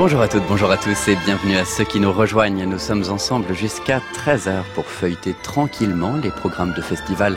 [0.00, 2.64] Bonjour à toutes, bonjour à tous et bienvenue à ceux qui nous rejoignent.
[2.64, 7.36] Nous sommes ensemble jusqu'à 13h pour feuilleter tranquillement les programmes de festival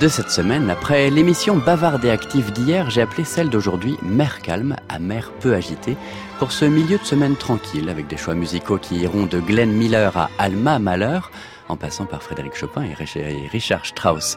[0.00, 0.70] de cette semaine.
[0.70, 5.52] Après l'émission bavarde et active d'hier, j'ai appelé celle d'aujourd'hui Mer calme à mer peu
[5.52, 5.98] agitée
[6.38, 10.16] pour ce milieu de semaine tranquille avec des choix musicaux qui iront de Glenn Miller
[10.16, 11.20] à Alma Mahler
[11.68, 14.36] en passant par Frédéric Chopin et Richard Strauss.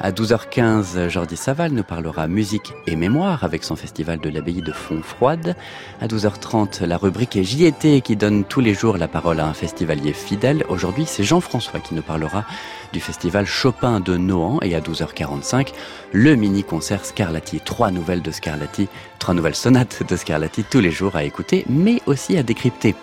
[0.00, 4.72] À 12h15, Jordi Saval nous parlera musique et mémoire avec son festival de l'abbaye de
[4.72, 5.54] Fontfroide.
[6.00, 9.54] À 12h30, la rubrique est JT qui donne tous les jours la parole à un
[9.54, 10.64] festivalier fidèle.
[10.68, 12.44] Aujourd'hui, c'est Jean-François qui nous parlera
[12.92, 15.72] du festival Chopin de Nohant et à 12h45,
[16.12, 17.60] le mini-concert Scarlatti.
[17.60, 22.00] Trois nouvelles de Scarlatti, trois nouvelles sonates de Scarlatti tous les jours à écouter, mais
[22.06, 22.94] aussi à décrypter.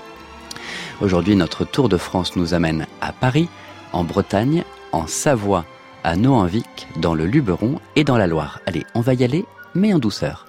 [1.01, 3.47] Aujourd'hui, notre tour de France nous amène à Paris,
[3.93, 5.63] en Bretagne, en Savoie,
[6.03, 8.59] à Nohanvic, dans le Luberon et dans la Loire.
[8.65, 10.45] Allez, on va y aller, mais en douceur.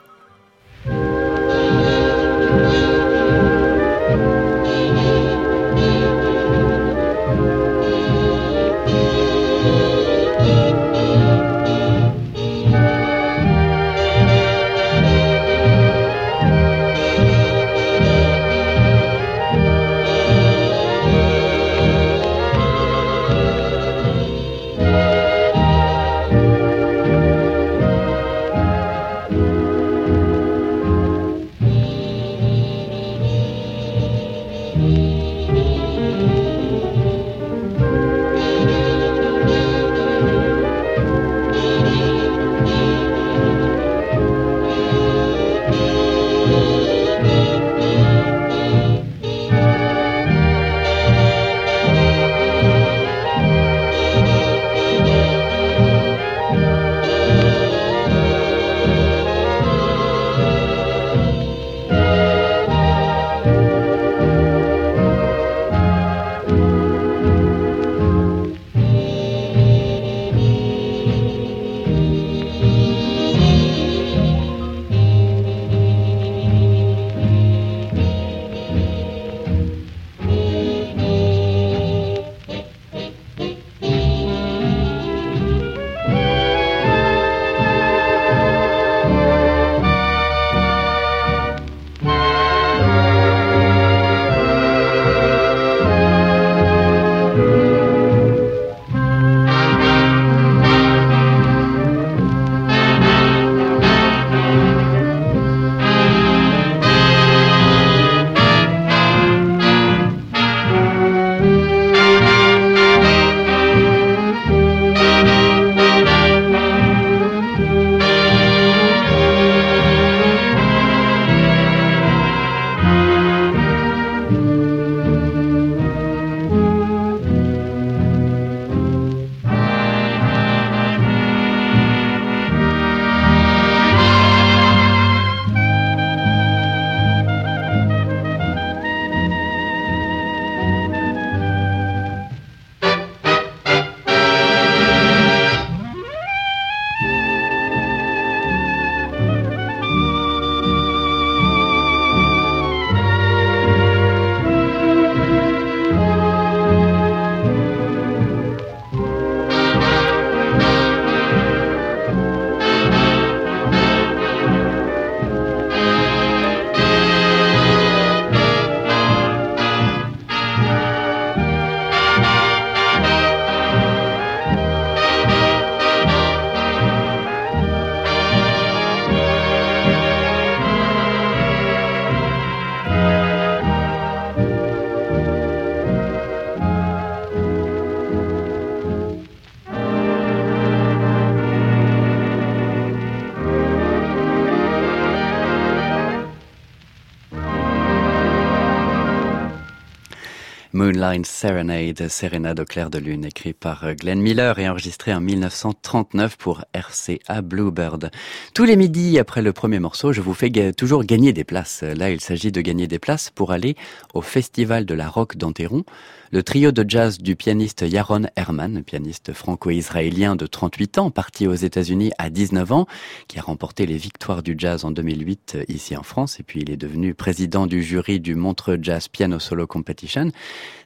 [201.24, 206.64] Serenade, Sérénade au clair de lune, écrit par Glenn Miller et enregistré en 1939 pour
[206.72, 208.10] RCA Bluebird.
[208.54, 211.82] Tous les midis, après le premier morceau, je vous fais toujours gagner des places.
[211.82, 213.74] Là, il s'agit de gagner des places pour aller
[214.14, 215.84] au Festival de la Rock d'Anteron.
[216.32, 221.54] Le trio de jazz du pianiste Yaron Herman, pianiste franco-israélien de 38 ans, parti aux
[221.54, 222.86] États-Unis à 19 ans,
[223.26, 226.70] qui a remporté les victoires du jazz en 2008 ici en France, et puis il
[226.70, 230.30] est devenu président du jury du Montreux Jazz Piano Solo Competition.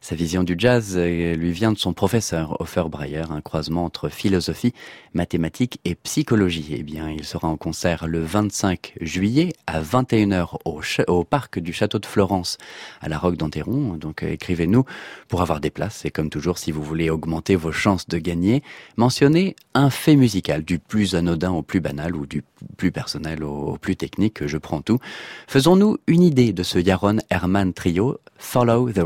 [0.00, 4.08] Sa vision du jazz euh, lui vient de son professeur, Hofer Breyer, un croisement entre
[4.08, 4.72] philosophie,
[5.12, 6.74] mathématiques et psychologie.
[6.78, 11.74] Eh bien, il sera en concert le 25 juillet à 21h au, au parc du
[11.74, 12.56] château de Florence
[13.02, 13.98] à la Roque d'Anteron.
[13.98, 14.84] Donc, euh, écrivez-nous
[15.34, 16.04] pour avoir des places.
[16.04, 18.62] Et comme toujours, si vous voulez augmenter vos chances de gagner,
[18.96, 22.44] mentionnez un fait musical, du plus anodin au plus banal ou du
[22.76, 24.46] plus personnel au plus technique.
[24.46, 25.00] Je prends tout.
[25.48, 29.00] Faisons-nous une idée de ce Yaron Herman trio, Follow the,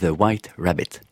[0.00, 1.03] the White Rabbit.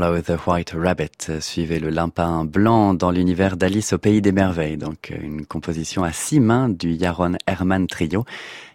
[0.00, 4.78] Follow the White Rabbit, suivez le limpin blanc dans l'univers d'Alice au pays des merveilles.
[4.78, 8.24] Donc une composition à six mains du Yaron Herman Trio.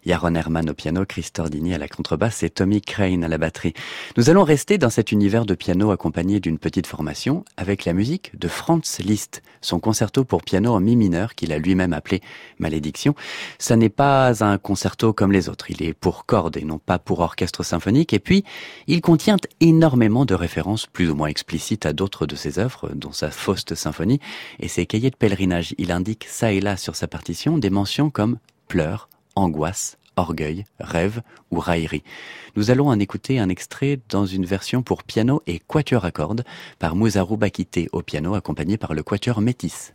[0.05, 3.73] Yaron Herman au piano, Chris Tordini à la contrebasse et Tommy Crane à la batterie.
[4.17, 8.37] Nous allons rester dans cet univers de piano accompagné d'une petite formation avec la musique
[8.37, 12.21] de Franz Liszt, son concerto pour piano en mi mineur qu'il a lui-même appelé
[12.59, 13.15] Malédiction.
[13.57, 16.99] Ça n'est pas un concerto comme les autres, il est pour cordes et non pas
[16.99, 18.43] pour orchestre symphonique et puis
[18.87, 23.11] il contient énormément de références plus ou moins explicites à d'autres de ses œuvres, dont
[23.11, 24.19] sa Faust symphonie
[24.59, 25.73] et ses cahiers de pèlerinage.
[25.77, 31.21] Il indique ça et là sur sa partition des mentions comme pleurs, angoisse, orgueil, rêve
[31.51, 32.03] ou raillerie.
[32.55, 36.43] Nous allons en écouter un extrait dans une version pour piano et quatuor à cordes
[36.79, 39.93] par Mouzaru Bakite au piano accompagné par le quatuor Métis.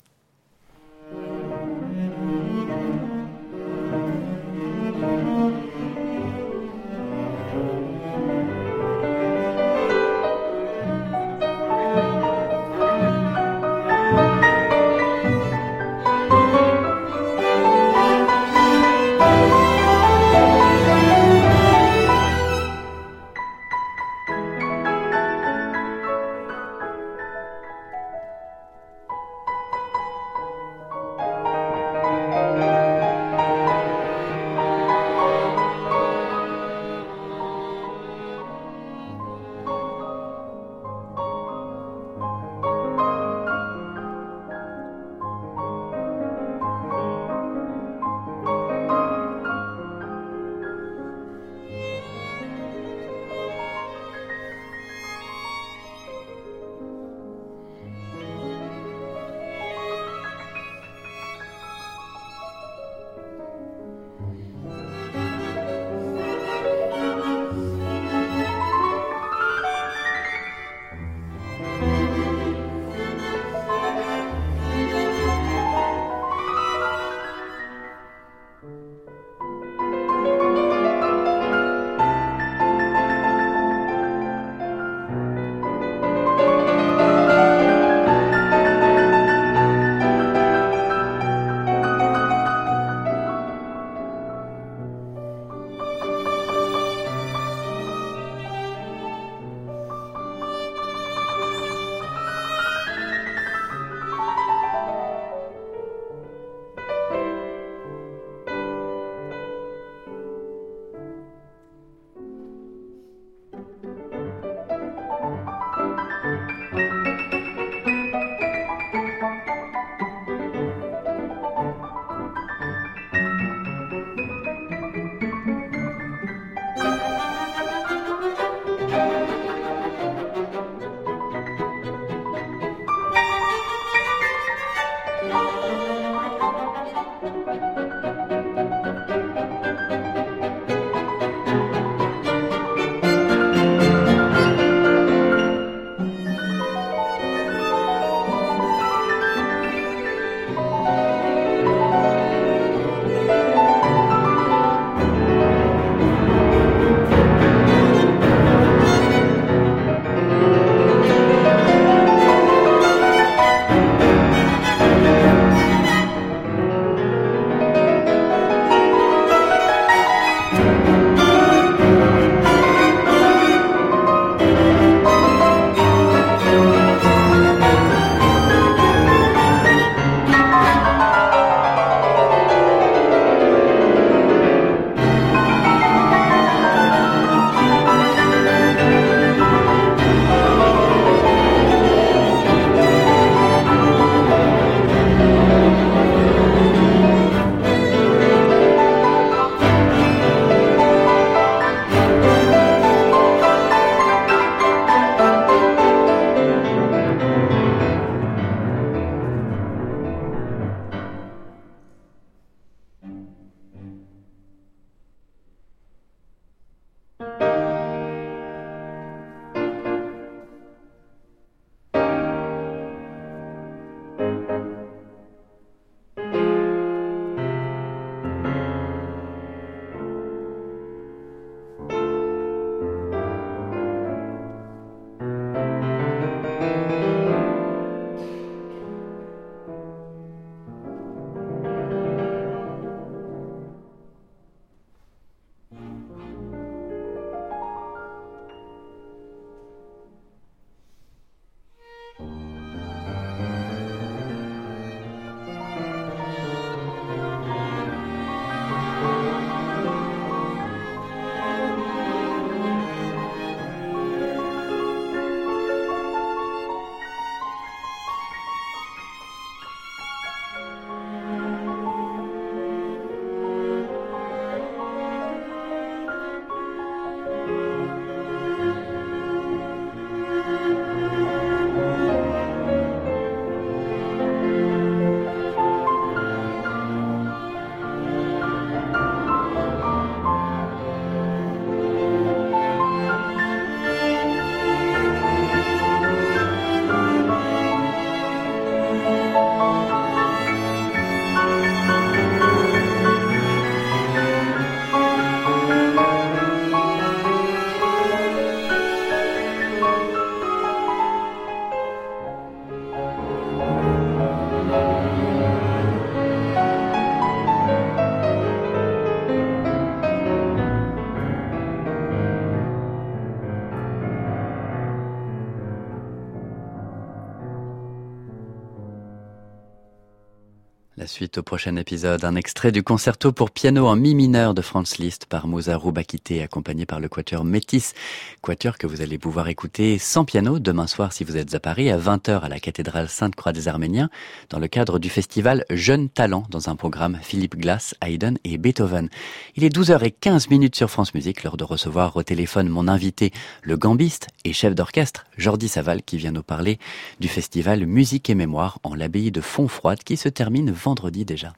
[331.00, 334.61] La suite au prochain épisode, un extrait du concerto pour piano en mi mineur de
[334.61, 337.95] Franz Liszt par Moussa Roubakité, accompagné par le quatuor Métis,
[338.42, 341.90] quatuor que vous allez pouvoir écouter sans piano demain soir si vous êtes à Paris
[341.90, 344.11] à 20h à la cathédrale Sainte-Croix des Arméniens
[344.50, 349.09] dans le cadre du festival Jeunes Talents dans un programme Philippe Glass, Haydn et Beethoven.
[349.57, 353.78] Il est 12h15 minutes sur France Musique lors de recevoir au téléphone mon invité, le
[353.78, 356.78] gambiste et chef d'orchestre Jordi Saval qui vient nous parler
[357.21, 361.52] du festival Musique et Mémoire en l'abbaye de Fontfroide qui se termine vendredi déjà.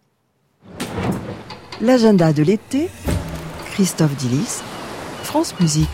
[1.81, 2.89] L'agenda de l'été,
[3.73, 4.61] Christophe Dillis,
[5.25, 5.89] France Musique.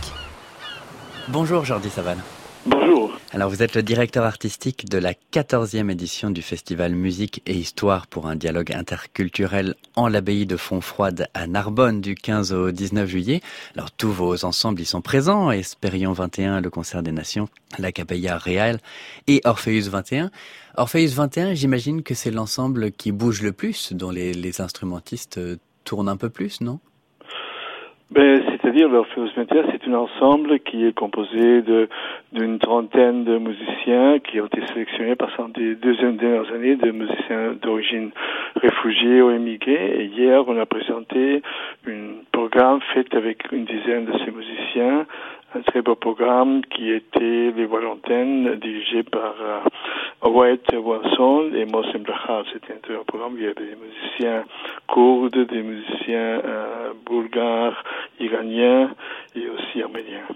[1.28, 2.18] Bonjour Jordi Saval.
[2.66, 3.18] Bonjour.
[3.32, 8.06] Alors vous êtes le directeur artistique de la 14e édition du festival Musique et Histoire
[8.06, 13.40] pour un dialogue interculturel en l'abbaye de Fontfroide à Narbonne du 15 au 19 juillet.
[13.74, 18.36] Alors tous vos ensembles y sont présents, Espérion 21, le concert des nations, la Capella
[18.36, 18.80] Real
[19.26, 20.30] et Orpheus 21.
[20.78, 25.40] Orpheus 21, j'imagine que c'est l'ensemble qui bouge le plus, dont les, instrumentistes
[25.84, 26.78] tournent un peu plus, non?
[28.12, 31.64] Ben, C'est-à-dire l'Orpheus 21, c'est un ensemble qui est composé
[32.32, 37.54] d'une trentaine de musiciens qui ont été sélectionnés passant des deuxièmes dernières années de musiciens
[37.60, 38.12] d'origine
[38.54, 40.00] réfugiés ou émigrés.
[40.00, 41.42] Et hier, on a présenté
[41.88, 45.06] un programme fait avec une dizaine de ces musiciens
[45.66, 52.44] très beau programme qui était les Valentin dirigé par euh, White Wilson et Mossem Blachar.
[52.52, 54.44] C'était un programme il y avait des musiciens
[54.92, 57.82] kurdes, des musiciens euh, bulgares,
[58.20, 58.90] iraniens
[59.34, 60.26] et aussi arméniens.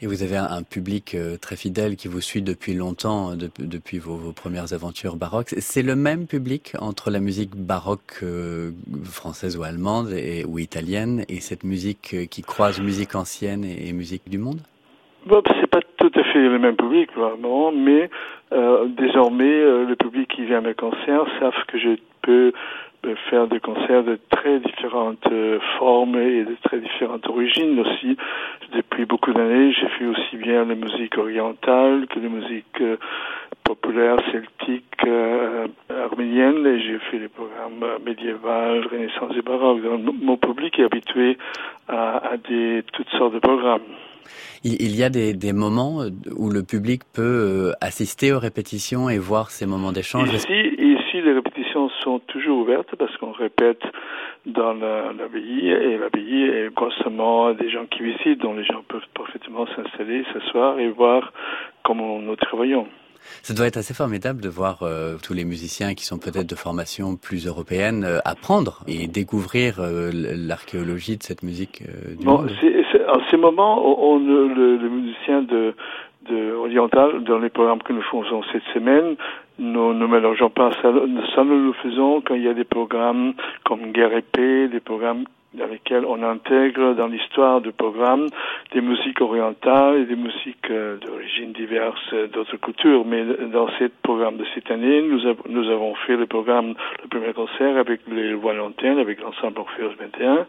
[0.00, 4.32] Et vous avez un, public euh, très fidèle qui vous suit depuis longtemps, depuis vos,
[4.32, 5.54] premières aventures baroques.
[5.58, 8.70] C'est le même public entre la musique baroque euh,
[9.02, 13.92] française ou allemande et, ou italienne et cette musique euh, qui croise musique ancienne et,
[13.92, 14.60] musique du monde?
[15.26, 18.08] Bon, c'est pas tout à fait le même public, vraiment, mais
[18.52, 21.26] euh, désormais, le public qui vient à mes concerts
[21.66, 22.52] que je peux
[23.30, 28.16] faire des concerts de très différentes euh, formes et de très différentes origines aussi.
[28.74, 32.96] Depuis beaucoup d'années, j'ai fait aussi bien la musique orientale que la musique euh,
[33.64, 38.48] populaire celtique euh, arménienne et j'ai fait des programmes médiévaux,
[38.90, 39.80] Renaissance et baroque.
[40.22, 41.38] mon public est habitué
[41.88, 43.82] à, à des toutes sortes de programmes.
[44.64, 46.02] Il y a des, des, moments
[46.36, 50.32] où le public peut assister aux répétitions et voir ces moments d'échange?
[50.34, 51.57] Ici, ici, les répétitions
[52.02, 53.82] sont toujours ouvertes parce qu'on répète
[54.46, 59.66] dans l'abbaye et l'abbaye est constamment des gens qui visitent, dont les gens peuvent parfaitement
[59.76, 61.32] s'installer, s'asseoir et voir
[61.84, 62.86] comment nous travaillons.
[63.42, 66.54] Ça doit être assez formidable de voir euh, tous les musiciens qui sont peut-être de
[66.54, 71.82] formation plus européenne euh, apprendre et découvrir euh, l'archéologie de cette musique
[72.16, 72.50] du bon, monde.
[73.08, 75.74] en ces moments, on, le, le musicien de,
[76.28, 79.16] de oriental dans les programmes que nous faisons cette semaine
[79.58, 80.92] nous ne mélangeons pas ça,
[81.34, 84.80] ça nous le faisons quand il y a des programmes comme Guerre et Paix, des
[84.80, 88.26] programmes dans lesquels on intègre dans l'histoire du programme
[88.72, 93.04] des musiques orientales et des musiques euh, d'origine diverses euh, d'autres cultures.
[93.06, 97.32] Mais dans ce programme de cette année, nous, nous avons fait le programme, le premier
[97.32, 100.46] concert avec les Valentins, avec l'ensemble Orpheus 21.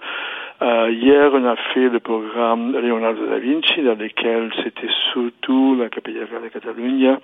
[0.61, 5.87] Euh, hier, on a fait le programme Leonardo da Vinci, dans lequel c'était surtout la
[5.87, 7.19] Capella Real de Catalunya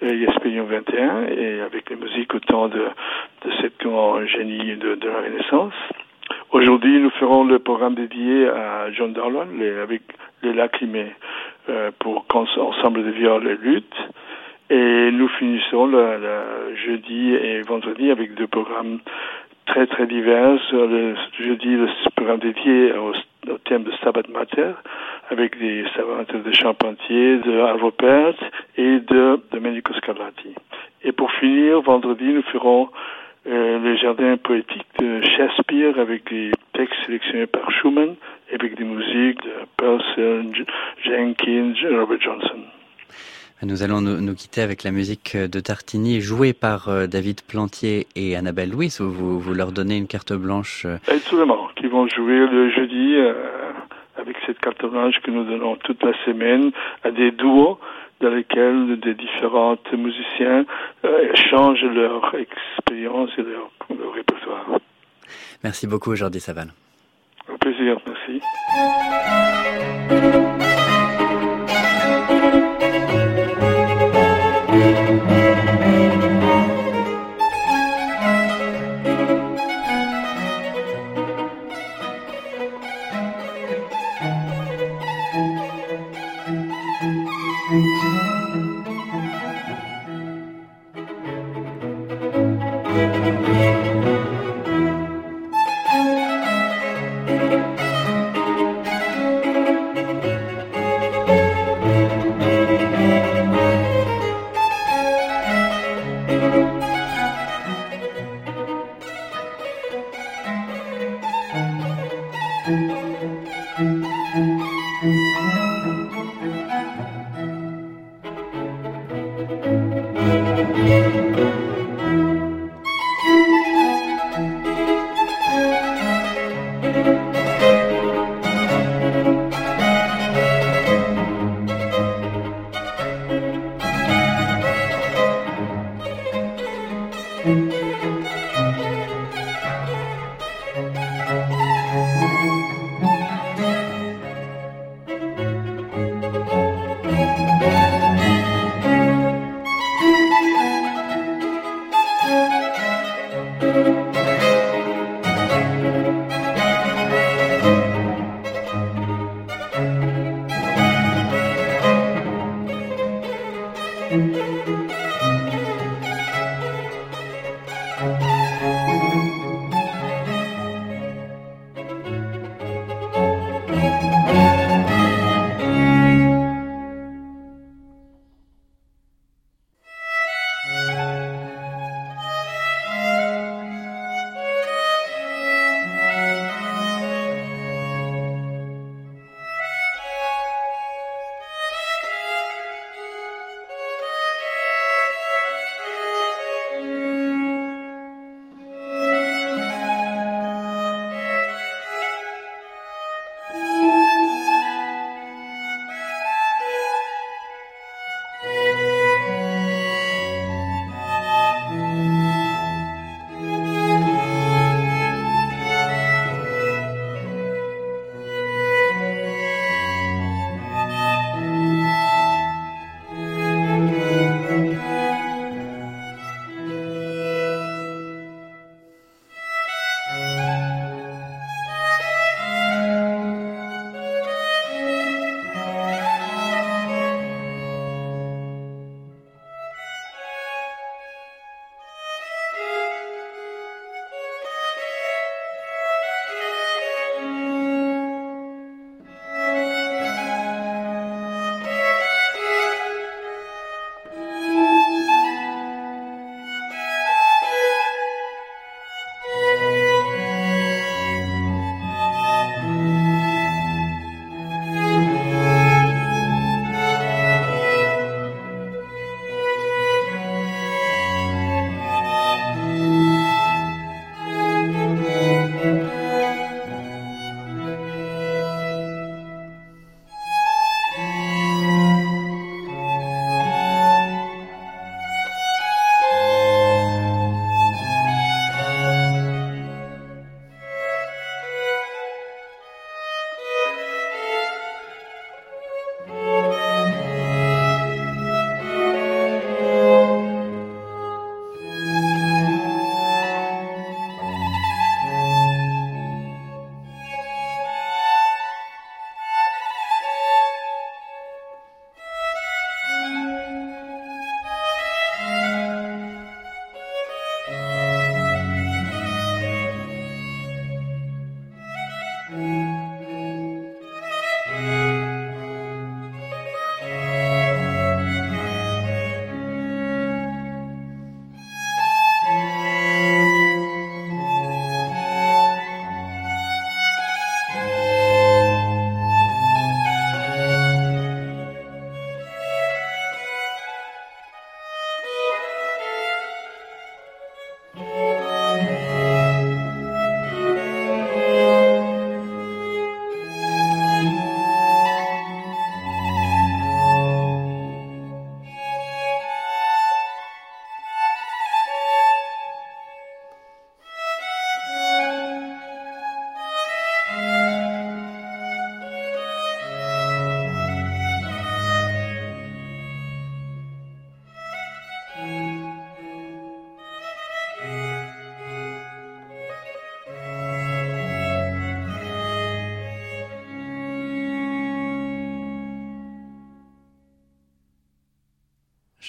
[0.00, 5.08] et Espérion 21, et avec les musiques autant de, de cette grand génie de, de
[5.08, 5.74] la Renaissance.
[6.52, 9.48] Aujourd'hui, nous ferons le programme dédié à John Darwin
[9.82, 10.02] avec
[10.42, 11.12] les lacrymés
[11.68, 13.96] euh, pour ensemble de viols et lutte.
[14.70, 18.98] Et nous finissons le, le, jeudi et vendredi avec deux programmes
[19.66, 20.58] très très divers.
[20.72, 23.12] Le jeudi, le programme dédié au,
[23.50, 24.72] au thème de Stabat Mater
[25.30, 28.34] avec des savantes de Charpentier, de Alvopert
[28.76, 30.54] et de Domenico Scarlatti.
[31.02, 32.88] Et pour finir, vendredi, nous ferons
[33.48, 38.16] euh, le jardin poétique de Shakespeare avec des textes sélectionnés par Schumann,
[38.52, 40.46] avec des musiques de Purcell,
[41.04, 42.60] Jenkins, Robert Johnson.
[43.62, 48.06] Nous allons nous, nous, quitter avec la musique de Tartini, jouée par euh, David Plantier
[48.14, 48.94] et Annabelle Louis.
[49.00, 50.98] Vous, vous leur donnez une carte blanche euh...
[51.08, 53.32] Absolument, qui vont jouer le jeudi euh,
[54.16, 56.70] avec cette carte blanche que nous donnons toute la semaine
[57.02, 57.78] à des duos
[58.20, 60.64] dans lesquels des différents musiciens
[61.04, 64.66] euh, échangent leur expérience et leur, leur, répertoire.
[65.62, 66.68] Merci beaucoup, Jordi Saval.
[67.48, 68.40] Au plaisir, merci.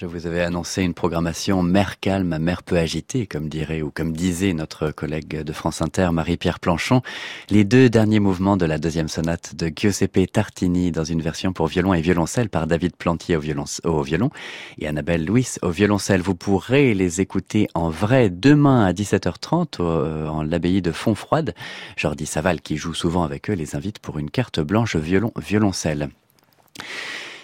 [0.00, 4.12] Je vous avais annoncé une programmation mère calme, mère peu agitée, comme dirait ou comme
[4.12, 7.02] disait notre collègue de France Inter, Marie-Pierre Planchon.
[7.50, 11.66] Les deux derniers mouvements de la deuxième sonate de Giuseppe Tartini dans une version pour
[11.66, 14.30] violon et violoncelle par David Plantier au violon,
[14.78, 16.22] et Annabelle Louis au violoncelle.
[16.22, 21.56] Vous pourrez les écouter en vrai demain à 17h30 euh, en l'abbaye de Fontfroide.
[21.96, 25.32] Jordi Saval, qui joue souvent avec eux, les invite pour une carte blanche violon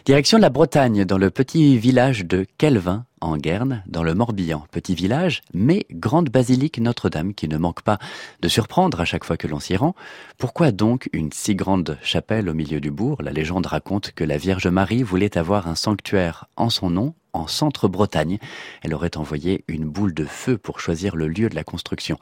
[0.05, 4.67] Direction la Bretagne, dans le petit village de Kelvin, en Guerne, dans le Morbihan.
[4.71, 7.99] Petit village, mais grande basilique Notre-Dame qui ne manque pas
[8.43, 9.95] de surprendre à chaque fois que l'on s'y rend.
[10.37, 13.23] Pourquoi donc une si grande chapelle au milieu du bourg?
[13.23, 17.47] La légende raconte que la Vierge Marie voulait avoir un sanctuaire en son nom, en
[17.47, 18.39] centre-Bretagne.
[18.83, 22.19] Elle aurait envoyé une boule de feu pour choisir le lieu de la construction.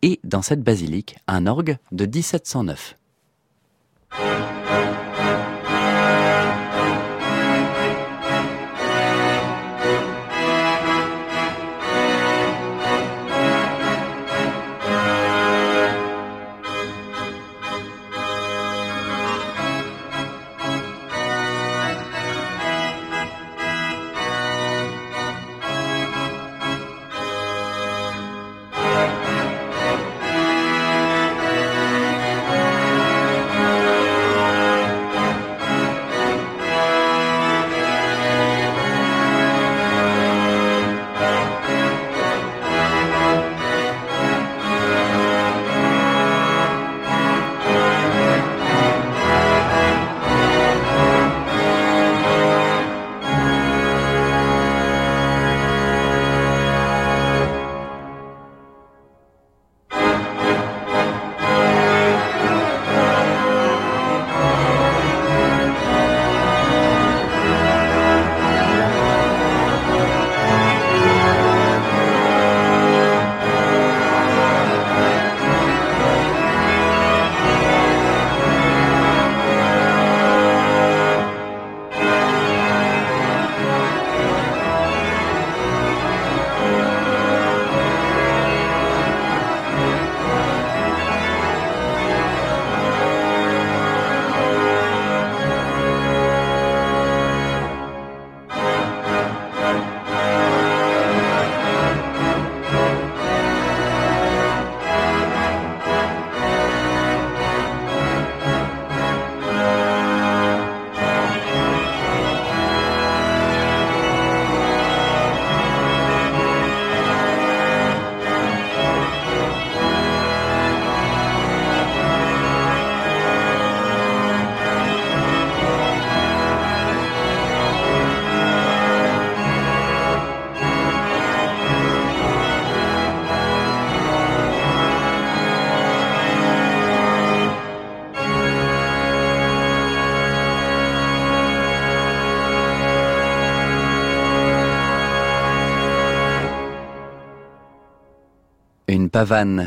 [0.00, 2.96] Et dans cette basilique, un orgue de 1709.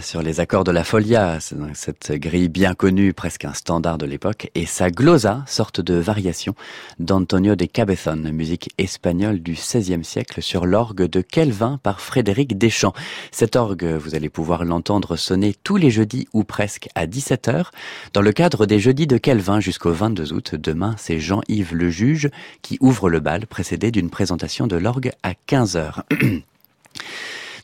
[0.04, 1.40] Sur les accords de la folia,
[1.74, 6.54] cette grille bien connue, presque un standard de l'époque, et sa glosa, sorte de variation
[7.00, 12.94] d'Antonio de Cabezón, musique espagnole du XVIe siècle sur l'orgue de Kelvin par Frédéric Deschamps.
[13.32, 17.70] Cet orgue, vous allez pouvoir l'entendre sonner tous les jeudis ou presque à 17h
[18.14, 20.54] dans le cadre des jeudis de Kelvin jusqu'au 22 août.
[20.54, 22.30] Demain, c'est Jean-Yves le juge
[22.62, 26.04] qui ouvre le bal précédé d'une présentation de l'orgue à 15h.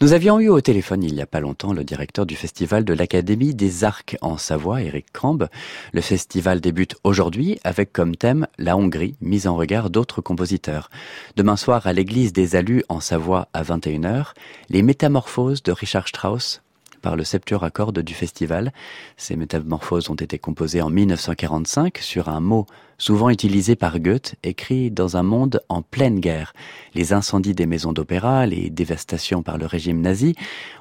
[0.01, 2.93] Nous avions eu au téléphone il n'y a pas longtemps le directeur du festival de
[2.93, 5.47] l'Académie des Arcs en Savoie, Eric Crambe.
[5.93, 10.89] Le festival débute aujourd'hui avec comme thème la Hongrie, mise en regard d'autres compositeurs.
[11.37, 14.33] Demain soir à l'église des Alus en Savoie à 21h,
[14.69, 16.61] les métamorphoses de Richard Strauss
[17.05, 17.69] par le septuor à
[18.01, 18.73] du festival.
[19.15, 22.65] Ces métamorphoses ont été composées en 1945 sur un mot
[22.97, 26.53] souvent utilisé par Goethe, écrit dans un monde en pleine guerre.
[26.95, 30.33] Les incendies des maisons d'opéra, les dévastations par le régime nazi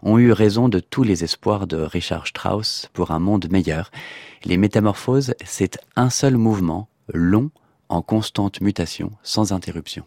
[0.02, 3.90] ont eu raison de tous les espoirs de Richard Strauss pour un monde meilleur.
[4.46, 7.50] Les métamorphoses, c'est un seul mouvement, long,
[7.90, 10.06] en constante mutation, sans interruption.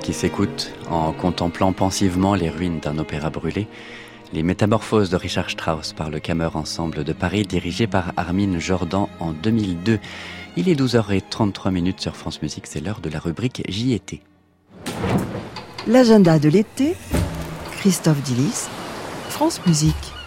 [0.00, 3.66] Qui s'écoute en contemplant pensivement les ruines d'un opéra brûlé.
[4.32, 9.06] Les Métamorphoses de Richard Strauss par le Kammer Ensemble de Paris, dirigé par Armin Jordan
[9.20, 9.98] en 2002.
[10.56, 14.20] Il est 12h33 minutes sur France Musique, c'est l'heure de la rubrique J'y étais.
[15.86, 16.94] L'agenda de l'été,
[17.78, 18.66] Christophe Dillis,
[19.30, 20.17] France Musique.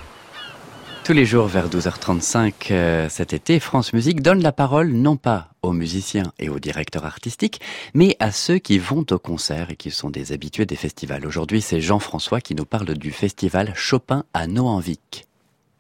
[1.03, 5.47] Tous les jours vers 12h35 euh, cet été, France Musique donne la parole non pas
[5.63, 7.59] aux musiciens et aux directeurs artistiques,
[7.95, 11.25] mais à ceux qui vont au concert et qui sont des habitués des festivals.
[11.25, 15.25] Aujourd'hui, c'est Jean-François qui nous parle du festival Chopin à Noanvic.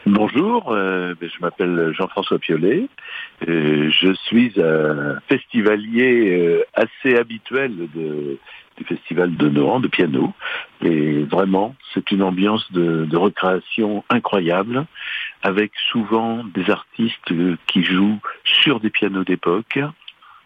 [0.07, 2.87] Bonjour, euh, ben, je m'appelle Jean-François Piolet.
[3.47, 8.39] Euh, je suis un festivalier assez habituel de,
[8.83, 10.33] festival de Nohant, de piano.
[10.81, 14.85] Et vraiment, c'est une ambiance de, recréation incroyable,
[15.43, 17.33] avec souvent des artistes
[17.67, 19.79] qui jouent sur des pianos d'époque,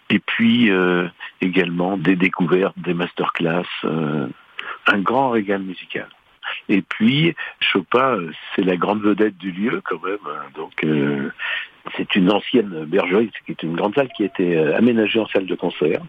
[0.10, 1.08] et puis euh,
[1.42, 4.28] également des découvertes, des masterclass, euh,
[4.88, 6.08] un grand régal musical.
[6.70, 8.20] Et puis Chopin,
[8.56, 10.18] c'est la grande vedette du lieu quand même.
[10.28, 10.44] Hein.
[10.56, 11.30] Donc euh,
[11.98, 15.28] c'est une ancienne bergerie, qui est une grande salle qui a été euh, aménagée en
[15.28, 16.02] salle de concert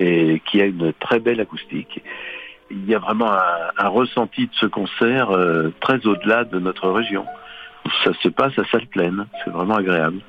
[0.00, 2.02] et qui a une très belle acoustique.
[2.70, 7.26] Il y a vraiment un, ressenti de ce concert euh, très au-delà de notre région.
[8.04, 10.20] Ça se passe à salle pleine, c'est vraiment agréable.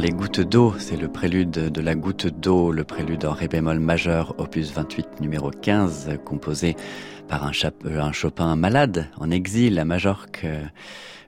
[0.00, 3.80] Les gouttes d'eau, c'est le prélude de la goutte d'eau, le prélude en ré bémol
[3.80, 6.74] majeur, opus 28 numéro 15, composé
[7.30, 7.52] par un,
[7.84, 10.44] un Chopin malade en exil à Majorque.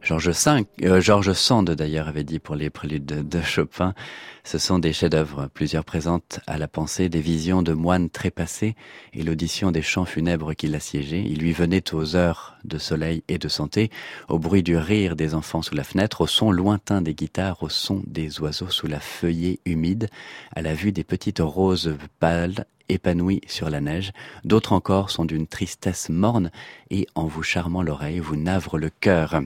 [0.03, 3.95] Georges V, euh, Sand d'ailleurs avait dit pour les préludes de, Chopin,
[4.43, 8.75] ce sont des chefs-d'œuvre, plusieurs présentent à la pensée des visions de moines trépassés
[9.13, 11.23] et l'audition des chants funèbres qui l'assiégeaient.
[11.25, 13.93] Il lui venait aux heures de soleil et de santé,
[14.29, 17.69] au bruit du rire des enfants sous la fenêtre, au son lointain des guitares, au
[17.69, 20.09] son des oiseaux sous la feuillée humide,
[20.57, 24.13] à la vue des petites roses pâles épanouies sur la neige.
[24.45, 26.51] D'autres encore sont d'une tristesse morne
[26.91, 29.43] et, en vous charmant l'oreille, vous navrent le cœur.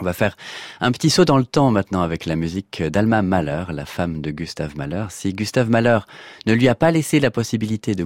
[0.00, 0.36] On va faire
[0.80, 4.30] un petit saut dans le temps maintenant avec la musique d'Alma Mahler, la femme de
[4.30, 5.04] Gustave Mahler.
[5.10, 5.98] Si Gustave Mahler
[6.46, 8.04] ne lui a pas laissé la possibilité de,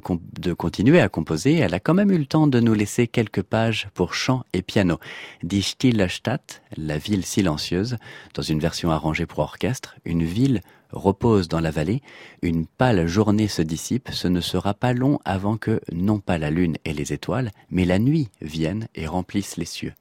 [0.53, 3.89] continuer à composer, elle a quand même eu le temps de nous laisser quelques pages
[3.95, 4.99] pour chant et piano.
[5.45, 7.99] Die Stadt, la ville silencieuse,
[8.35, 10.63] dans une version arrangée pour orchestre, une ville
[10.97, 12.03] repose dans la vallée,
[12.43, 16.51] une pâle journée se dissipe, ce ne sera pas long avant que, non pas la
[16.51, 19.93] lune et les étoiles, mais la nuit viennent et remplissent les cieux.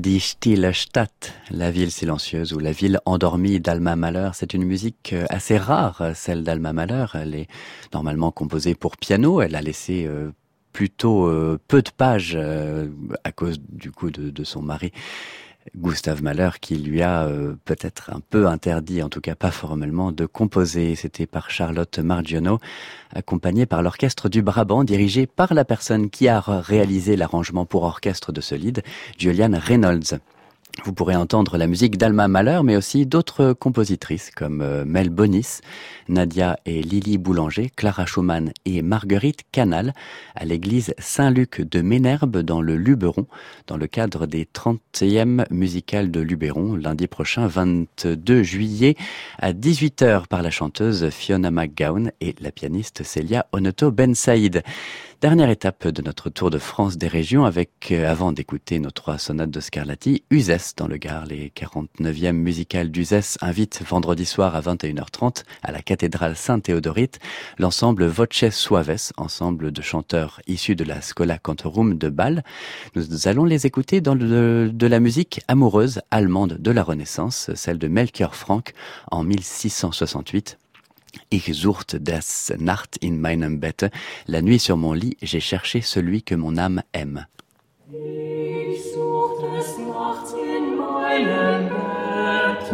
[0.00, 4.30] Die Stille Stadt, la ville silencieuse ou la ville endormie d'Alma Mahler.
[4.32, 7.04] C'est une musique euh, assez rare, celle d'Alma Mahler.
[7.12, 7.48] Elle est
[7.92, 9.42] normalement composée pour piano.
[9.42, 10.30] Elle a laissé euh,
[10.72, 12.34] plutôt euh, peu de pages
[13.24, 14.90] à cause du coup de, de son mari
[15.76, 20.12] Gustave Mahler qui lui a euh, peut-être un peu interdit, en tout cas pas formellement,
[20.12, 20.94] de composer.
[20.94, 22.58] C'était par Charlotte Margiono,
[23.14, 28.32] accompagné par l'orchestre du Brabant, dirigé par la personne qui a réalisé l'arrangement pour orchestre
[28.32, 28.82] de ce lead,
[29.18, 30.18] Julian Reynolds.
[30.84, 35.58] Vous pourrez entendre la musique d'Alma Mahler, mais aussi d'autres compositrices comme euh, Mel Bonis,
[36.08, 39.92] Nadia et Lily Boulanger, Clara Schumann et Marguerite Canal
[40.34, 43.26] à l'église Saint-Luc de Ménherbe dans le Luberon,
[43.66, 48.96] dans le cadre des 30e musicales de Luberon, lundi prochain 22 juillet
[49.38, 54.62] à 18h par la chanteuse Fiona McGowan et la pianiste Celia Onoto Ben Saïd.
[55.20, 59.18] Dernière étape de notre tour de France des régions avec, euh, avant d'écouter nos trois
[59.18, 61.26] sonates de Scarlatti, Uzès dans le Gard.
[61.26, 67.18] Les 49e musicales d'Uzès invitent vendredi soir à 21h30 à la cathédrale Saint-Théodorite
[67.58, 72.42] l'ensemble Voces Suaves, ensemble de chanteurs issus de la Scola Cantorum de Bâle.
[72.96, 77.76] Nous allons les écouter dans le, de la musique amoureuse allemande de la Renaissance, celle
[77.76, 78.72] de Melchior Frank
[79.10, 80.56] en 1668
[81.30, 83.90] Ich suchte des Nacht in meinem Bett.
[84.26, 87.26] La nuit sur mon lit, j'ai cherché celui que mon âme aime.
[87.92, 92.72] Ich suchte des Nachts in meinem Bett.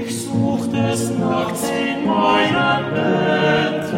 [0.00, 3.92] Ich suchte des Nachts in meinem Bett.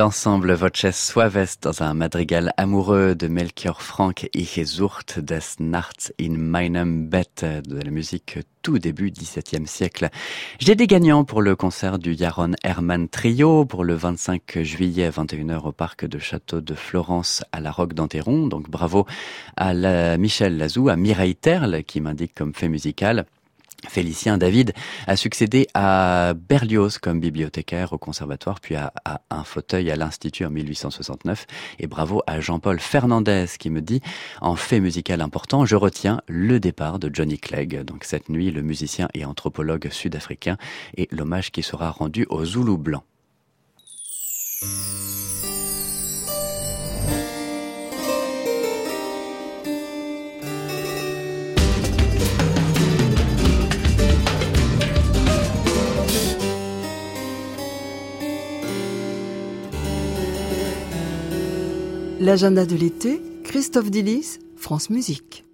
[0.00, 4.58] L'ensemble Voces Suaves dans un madrigal amoureux de Melchior Frank Ich
[5.18, 10.08] des Nachts in meinem Bett de la musique tout début XVIIe siècle.
[10.58, 15.10] J'ai des gagnants pour le concert du Yaron Herman Trio pour le 25 juillet à
[15.10, 18.46] 21h au parc de Château de Florence à la Roque d'Anteron.
[18.46, 19.04] Donc bravo
[19.58, 23.26] à la Michel Lazou, à Mireille Terle qui m'indique comme fait musical.
[23.88, 24.72] Félicien David
[25.06, 28.92] a succédé à Berlioz comme bibliothécaire au conservatoire, puis à,
[29.30, 31.46] un fauteuil à l'Institut en 1869.
[31.78, 34.00] Et bravo à Jean-Paul Fernandez qui me dit,
[34.40, 37.82] en fait musical important, je retiens le départ de Johnny Clegg.
[37.84, 40.56] Donc cette nuit, le musicien et anthropologue sud-africain
[40.96, 43.04] et l'hommage qui sera rendu aux Zoulous blancs.
[62.22, 65.46] L'agenda de l'été, Christophe Dillis, France Musique.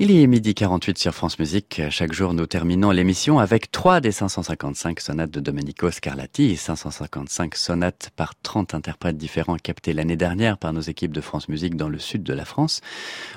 [0.00, 1.80] Il est midi 48 sur France Musique.
[1.90, 7.54] Chaque jour, nous terminons l'émission avec trois des 555 sonates de Domenico Scarlatti et 555
[7.54, 11.88] sonates par 30 interprètes différents captés l'année dernière par nos équipes de France Musique dans
[11.88, 12.80] le sud de la France.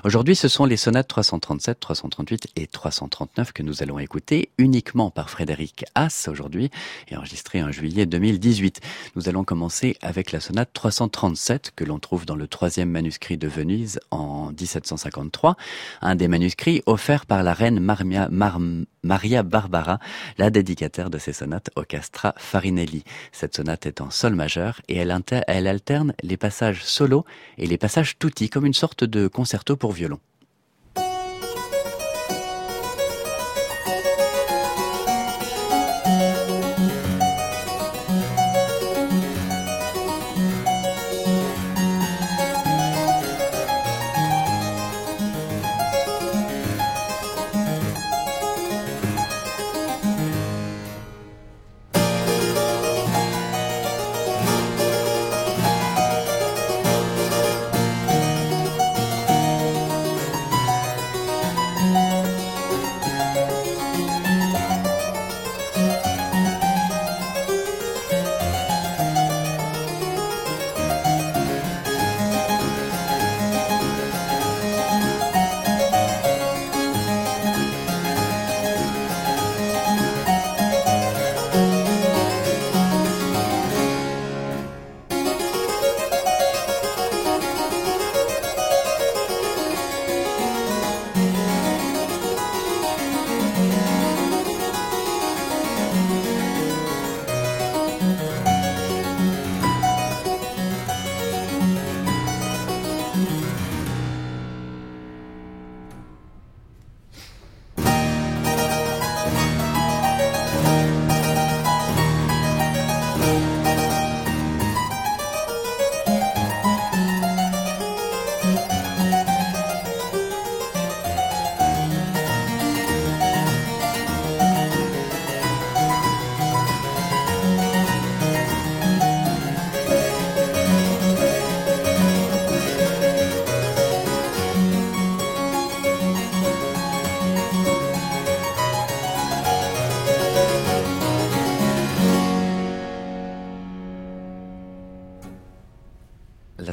[0.03, 5.29] Aujourd'hui, ce sont les sonates 337, 338 et 339 que nous allons écouter uniquement par
[5.29, 6.71] Frédéric Haas aujourd'hui
[7.07, 8.81] et enregistrées en juillet 2018.
[9.15, 13.47] Nous allons commencer avec la sonate 337 que l'on trouve dans le troisième manuscrit de
[13.47, 15.55] Venise en 1753,
[16.01, 19.99] un des manuscrits manuscrit offert par la reine Maria Barbara,
[20.37, 23.03] la dédicataire de ces sonates au Castra Farinelli.
[23.33, 25.13] Cette sonate est en sol majeur et elle,
[25.47, 27.25] elle alterne les passages solo
[27.57, 30.19] et les passages tutti comme une sorte de concerto pour violon.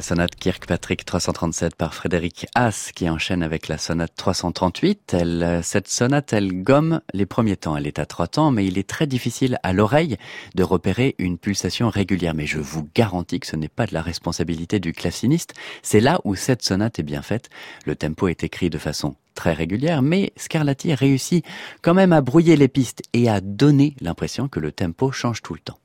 [0.05, 5.15] Sonate Kirkpatrick 337 par Frédéric Haas qui enchaîne avec la sonate 338.
[5.15, 7.75] Elle, cette sonate, elle gomme les premiers temps.
[7.75, 10.17] Elle est à trois temps, mais il est très difficile à l'oreille
[10.53, 12.35] de repérer une pulsation régulière.
[12.35, 15.55] Mais je vous garantis que ce n'est pas de la responsabilité du claveciniste.
[15.81, 17.49] C'est là où cette sonate est bien faite.
[17.87, 21.43] Le tempo est écrit de façon très régulière, mais Scarlatti réussit
[21.81, 25.55] quand même à brouiller les pistes et à donner l'impression que le tempo change tout
[25.55, 25.79] le temps.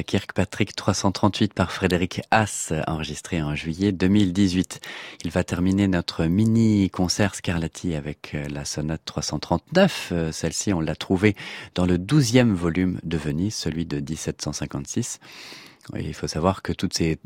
[0.00, 4.80] Kirkpatrick 338 par Frédéric Haas, enregistrée en juillet 2018.
[5.24, 10.08] Il va terminer notre mini-concert Scarlatti avec euh, la sonate 339.
[10.12, 11.36] Euh, celle-ci, on l'a trouvée
[11.74, 15.20] dans le douzième volume de Venise, celui de 1756
[15.98, 17.18] il faut savoir que toutes ces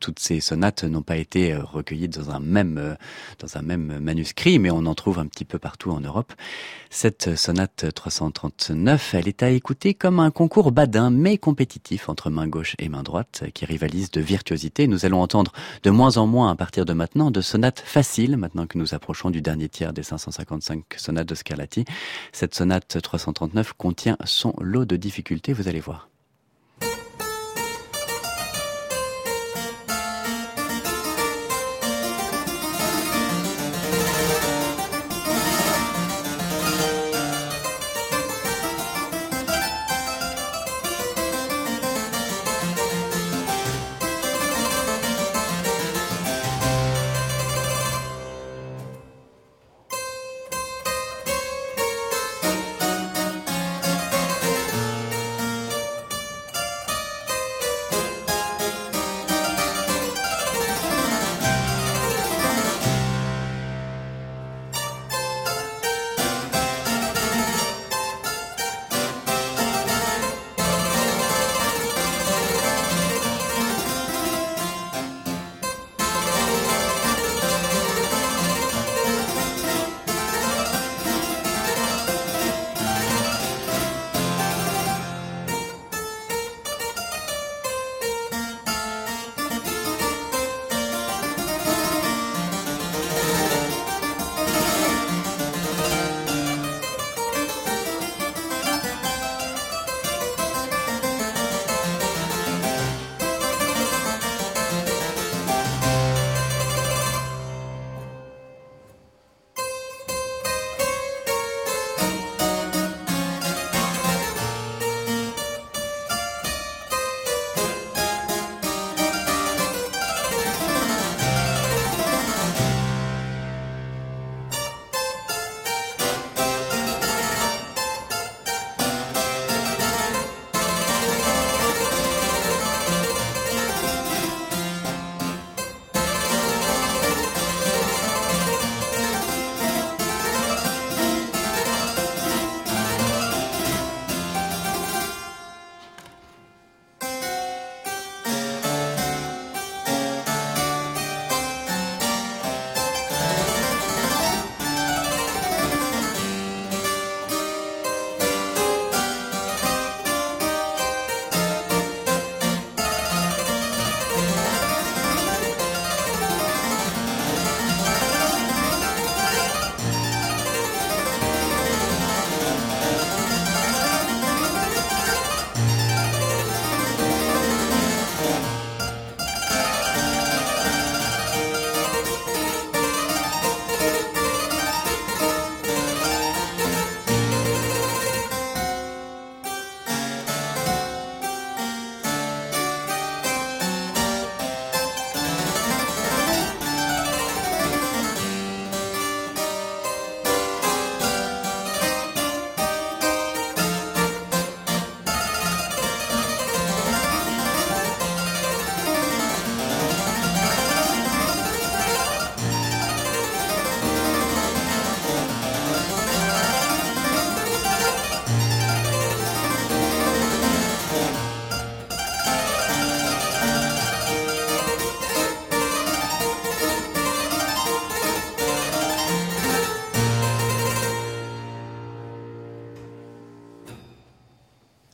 [0.00, 2.94] toutes ces sonates n'ont pas été euh, recueillies dans un même euh,
[3.38, 6.32] dans un même manuscrit, mais on en trouve un petit peu partout en Europe.
[6.88, 12.48] Cette sonate 339, elle est à écouter comme un concours badin mais compétitif entre main
[12.48, 14.86] gauche et main droite qui rivalisent de virtuosité.
[14.86, 18.66] Nous allons entendre de moins en moins à partir de maintenant de sonates faciles maintenant
[18.66, 21.84] que nous approchons du dernier tiers des 555 sonates de Scarlatti.
[22.32, 26.09] Cette sonate 339 contient son lot de difficultés, vous allez voir.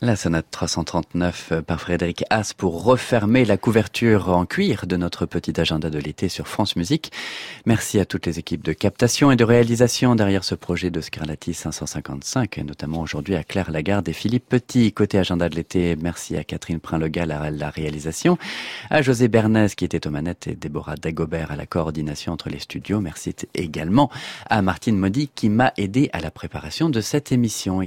[0.07, 5.27] La sonate 339 euh, par Frédéric Haas pour refermer la couverture en cuir de notre
[5.27, 7.11] petit agenda de l'été sur France Musique.
[7.65, 11.55] Merci à toutes les équipes de captation et de réalisation derrière ce projet de Scarlatti
[11.55, 14.93] 555, et notamment aujourd'hui à Claire Lagarde et Philippe Petit.
[14.93, 18.39] Côté agenda de l'été, merci à Catherine Prinlegal à la réalisation,
[18.91, 22.61] à José Bernès qui était aux manettes et Déborah Dagobert à la coordination entre les
[22.61, 23.01] studios.
[23.01, 24.09] Merci également
[24.49, 27.83] à Martine Modi qui m'a aidé à la préparation de cette émission.